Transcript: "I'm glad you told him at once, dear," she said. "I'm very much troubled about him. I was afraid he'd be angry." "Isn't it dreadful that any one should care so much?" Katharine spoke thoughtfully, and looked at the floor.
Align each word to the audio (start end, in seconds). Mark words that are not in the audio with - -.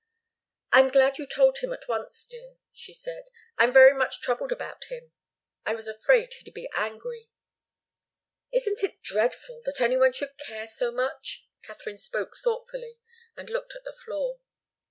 "I'm 0.71 0.89
glad 0.89 1.19
you 1.19 1.27
told 1.27 1.59
him 1.59 1.71
at 1.73 1.87
once, 1.87 2.25
dear," 2.25 2.57
she 2.73 2.91
said. 2.91 3.25
"I'm 3.59 3.71
very 3.71 3.93
much 3.93 4.19
troubled 4.19 4.51
about 4.51 4.85
him. 4.85 5.11
I 5.63 5.75
was 5.75 5.87
afraid 5.87 6.33
he'd 6.39 6.51
be 6.55 6.67
angry." 6.75 7.29
"Isn't 8.51 8.81
it 8.83 9.03
dreadful 9.03 9.61
that 9.65 9.79
any 9.79 9.97
one 9.97 10.13
should 10.13 10.39
care 10.39 10.67
so 10.67 10.91
much?" 10.91 11.47
Katharine 11.61 11.97
spoke 11.97 12.33
thoughtfully, 12.43 12.97
and 13.37 13.47
looked 13.51 13.75
at 13.75 13.83
the 13.83 13.93
floor. 13.93 14.39